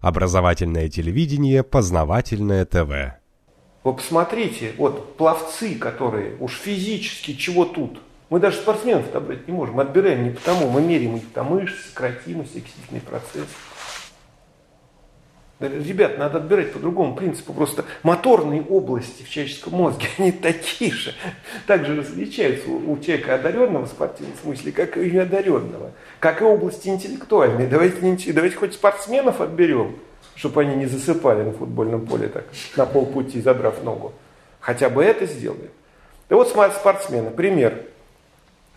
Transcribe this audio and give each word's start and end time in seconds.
Образовательное 0.00 0.88
телевидение, 0.88 1.64
познавательное 1.64 2.64
ТВ. 2.64 3.18
Вы 3.82 3.94
посмотрите, 3.94 4.72
вот 4.78 5.16
пловцы, 5.16 5.74
которые 5.74 6.36
уж 6.38 6.52
физически 6.52 7.34
чего 7.34 7.64
тут. 7.64 8.00
Мы 8.30 8.38
даже 8.38 8.58
спортсменов 8.58 9.08
отобрать 9.08 9.48
не 9.48 9.54
можем, 9.54 9.80
отбираем 9.80 10.24
не 10.24 10.30
потому, 10.30 10.68
мы 10.70 10.82
меряем 10.82 11.16
их 11.16 11.32
там 11.32 11.46
мышцы, 11.46 11.88
сократимость, 11.88 12.56
окислительный 12.56 13.00
процесс. 13.00 13.48
Ребят, 15.60 16.18
надо 16.18 16.38
отбирать 16.38 16.72
по 16.72 16.78
другому 16.78 17.16
принципу. 17.16 17.52
Просто 17.52 17.84
моторные 18.04 18.62
области 18.62 19.24
в 19.24 19.28
человеческом 19.28 19.72
мозге, 19.74 20.06
они 20.18 20.30
такие 20.30 20.92
же. 20.92 21.14
Также 21.66 21.96
различаются 21.96 22.70
у, 22.70 22.92
у 22.92 22.98
человека 22.98 23.34
одаренного 23.34 23.86
в 23.86 23.88
спортивном 23.88 24.36
смысле, 24.40 24.70
как 24.70 24.96
и 24.96 25.10
неодаренного. 25.10 25.90
Как 26.20 26.42
и 26.42 26.44
области 26.44 26.88
интеллектуальные. 26.88 27.66
Давайте, 27.66 28.32
давайте 28.32 28.56
хоть 28.56 28.74
спортсменов 28.74 29.40
отберем, 29.40 29.96
чтобы 30.36 30.60
они 30.60 30.76
не 30.76 30.86
засыпали 30.86 31.42
на 31.42 31.52
футбольном 31.52 32.06
поле 32.06 32.28
так, 32.28 32.44
на 32.76 32.86
полпути, 32.86 33.40
задрав 33.40 33.82
ногу. 33.82 34.12
Хотя 34.60 34.88
бы 34.88 35.02
это 35.02 35.26
сделаем. 35.26 35.70
Да 36.28 36.36
вот 36.36 36.48
спортсмены, 36.48 37.30
пример. 37.30 37.82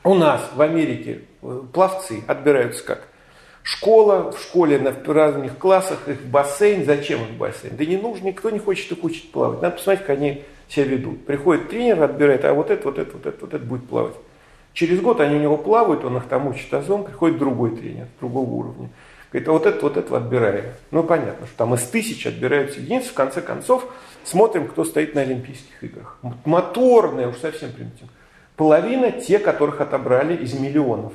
У 0.03 0.15
нас 0.15 0.49
в 0.55 0.61
Америке 0.61 1.21
э, 1.43 1.61
пловцы 1.71 2.23
отбираются 2.25 2.83
как? 2.83 3.07
Школа, 3.63 4.31
в 4.31 4.39
школе 4.39 4.79
на 4.79 4.91
в 4.91 5.07
разных 5.07 5.57
классах, 5.57 6.07
их 6.07 6.21
бассейн. 6.23 6.85
Зачем 6.85 7.21
их 7.21 7.31
бассейн? 7.31 7.75
Да 7.75 7.85
не 7.85 7.97
нужно, 7.97 8.27
никто 8.27 8.49
не 8.49 8.59
хочет 8.59 8.91
их 8.91 9.03
учить 9.03 9.31
плавать. 9.31 9.61
Надо 9.61 9.75
посмотреть, 9.75 10.05
как 10.05 10.17
они 10.17 10.43
себя 10.67 10.85
ведут. 10.85 11.25
Приходит 11.25 11.69
тренер, 11.69 12.01
отбирает, 12.01 12.43
а 12.45 12.53
вот 12.53 12.71
это, 12.71 12.83
вот 12.85 12.97
это, 12.97 13.11
вот 13.13 13.25
это, 13.25 13.37
вот 13.41 13.53
это 13.53 13.63
будет 13.63 13.87
плавать. 13.87 14.15
Через 14.73 15.01
год 15.01 15.19
они 15.19 15.35
у 15.35 15.39
него 15.39 15.57
плавают, 15.57 16.05
он 16.05 16.17
их 16.17 16.25
там 16.27 16.47
учит 16.47 16.73
азон, 16.73 17.03
приходит 17.03 17.37
другой 17.37 17.75
тренер, 17.75 18.07
другого 18.19 18.49
уровня. 18.49 18.89
Говорит, 19.31 19.47
а 19.47 19.51
вот 19.51 19.65
это, 19.65 19.81
вот 19.81 19.97
это 19.97 20.17
отбираем. 20.17 20.65
Ну, 20.91 21.03
понятно, 21.03 21.47
что 21.47 21.57
там 21.57 21.73
из 21.75 21.83
тысяч 21.83 22.25
отбираются 22.25 22.79
единицы. 22.79 23.09
В 23.09 23.13
конце 23.13 23.41
концов, 23.41 23.85
смотрим, 24.23 24.67
кто 24.67 24.83
стоит 24.83 25.15
на 25.15 25.21
Олимпийских 25.21 25.83
играх. 25.83 26.17
Моторные, 26.43 27.29
уж 27.29 27.37
совсем 27.37 27.71
примитивно. 27.71 28.09
Половина 28.57 29.11
те, 29.11 29.39
которых 29.39 29.79
отобрали 29.79 30.35
из 30.35 30.53
миллионов 30.53 31.13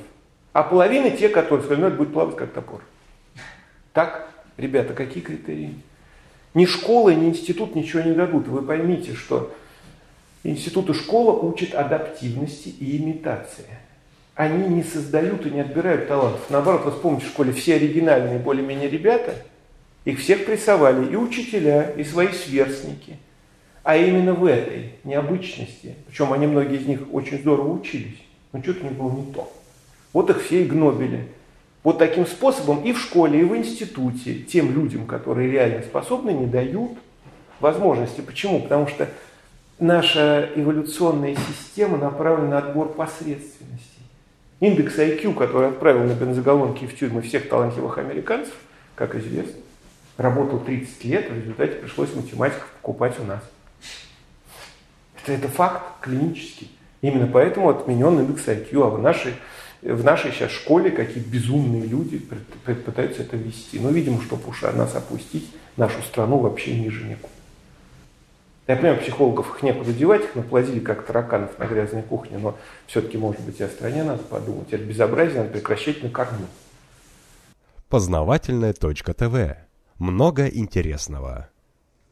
а 0.57 0.63
половина 0.63 1.11
те, 1.11 1.29
которые 1.29 1.63
сказали, 1.63 1.81
ну 1.81 1.87
это 1.89 1.97
будет 1.97 2.13
плавать 2.13 2.35
как 2.35 2.51
топор. 2.51 2.81
Так, 3.93 4.27
ребята, 4.57 4.95
какие 4.95 5.21
критерии? 5.21 5.75
Ни 6.55 6.65
школа, 6.65 7.11
ни 7.11 7.29
институт 7.29 7.75
ничего 7.75 8.01
не 8.01 8.13
дадут. 8.13 8.47
Вы 8.47 8.63
поймите, 8.63 9.13
что 9.13 9.53
институт 10.43 10.89
и 10.89 10.93
школа 10.93 11.39
учат 11.39 11.75
адаптивности 11.75 12.69
и 12.69 12.97
имитации. 12.97 13.65
Они 14.33 14.67
не 14.67 14.81
создают 14.81 15.45
и 15.45 15.51
не 15.51 15.59
отбирают 15.59 16.07
талантов. 16.07 16.49
Наоборот, 16.49 16.85
вы 16.85 16.91
вспомните 16.91 17.27
в 17.27 17.29
школе 17.29 17.53
все 17.53 17.75
оригинальные 17.75 18.39
более-менее 18.39 18.89
ребята, 18.89 19.35
их 20.05 20.19
всех 20.19 20.47
прессовали 20.47 21.11
и 21.11 21.15
учителя, 21.15 21.91
и 21.91 22.03
свои 22.03 22.29
сверстники. 22.29 23.19
А 23.83 23.95
именно 23.95 24.33
в 24.33 24.43
этой 24.43 24.93
необычности, 25.03 25.93
причем 26.07 26.33
они 26.33 26.47
многие 26.47 26.79
из 26.79 26.87
них 26.87 27.01
очень 27.13 27.37
здорово 27.37 27.73
учились, 27.73 28.17
но 28.53 28.63
что-то 28.63 28.85
не 28.85 28.89
было 28.89 29.11
не 29.11 29.31
то. 29.31 29.53
Вот 30.17 30.31
их 30.31 30.41
все 30.41 30.63
и 30.63 30.65
гнобили. 30.65 31.27
Вот 31.83 31.99
таким 31.99 32.25
способом 32.25 32.81
и 32.83 32.91
в 32.91 32.99
школе, 32.99 33.39
и 33.39 33.43
в 33.43 33.55
институте 33.55 34.33
тем 34.33 34.73
людям, 34.73 35.05
которые 35.05 35.51
реально 35.51 35.83
способны, 35.83 36.31
не 36.31 36.47
дают 36.47 36.93
возможности. 37.59 38.21
Почему? 38.21 38.63
Потому 38.63 38.87
что 38.87 39.07
наша 39.77 40.49
эволюционная 40.55 41.35
система 41.35 41.99
направлена 41.99 42.49
на 42.49 42.57
отбор 42.57 42.93
посредственностей. 42.93 44.01
Индекс 44.59 44.97
IQ, 44.97 45.35
который 45.35 45.67
отправил 45.67 46.05
на 46.05 46.13
бензоголонки 46.13 46.87
в 46.87 46.97
тюрьмы 46.97 47.21
всех 47.21 47.47
талантливых 47.47 47.99
американцев, 47.99 48.55
как 48.95 49.13
известно, 49.13 49.61
работал 50.17 50.59
30 50.59 51.03
лет, 51.05 51.29
в 51.29 51.35
результате 51.35 51.73
пришлось 51.73 52.15
математиков 52.15 52.67
покупать 52.81 53.19
у 53.19 53.23
нас. 53.23 53.43
Это, 55.21 55.33
это 55.33 55.47
факт 55.47 55.83
клинический. 56.01 56.71
Именно 57.03 57.27
поэтому 57.27 57.69
отменен 57.69 58.19
индекс 58.19 58.47
IQ, 58.47 58.83
а 58.83 58.89
в 58.89 58.99
нашей 58.99 59.33
в 59.93 60.03
нашей 60.03 60.31
сейчас 60.31 60.51
школе 60.51 60.91
какие 60.91 61.23
безумные 61.23 61.83
люди 61.83 62.19
пытаются 62.65 63.21
это 63.23 63.37
вести. 63.37 63.79
Но, 63.79 63.89
видимо, 63.89 64.21
чтобы 64.21 64.49
уж 64.49 64.61
нас 64.61 64.95
опустить, 64.95 65.49
нашу 65.77 66.01
страну 66.01 66.37
вообще 66.39 66.77
ниже 66.77 67.05
некуда. 67.05 67.33
Я 68.67 68.75
понимаю, 68.75 68.99
психологов 68.99 69.55
их 69.55 69.63
некуда 69.63 69.93
девать, 69.93 70.25
их 70.25 70.35
наплодили 70.35 70.79
как 70.79 71.05
тараканов 71.05 71.57
на 71.57 71.65
грязной 71.65 72.03
кухне, 72.03 72.37
но 72.37 72.57
все-таки, 72.85 73.17
может 73.17 73.39
быть, 73.41 73.61
и 73.61 73.63
о 73.63 73.69
стране 73.69 74.03
надо 74.03 74.23
подумать. 74.23 74.67
Это 74.71 74.83
безобразие 74.83 75.37
надо 75.37 75.53
прекращать 75.53 76.03
на 76.03 76.09
корню. 76.09 76.47
Познавательная 77.87 78.73
точка 78.73 79.13
ТВ. 79.13 79.55
Много 79.99 80.47
интересного. 80.47 81.49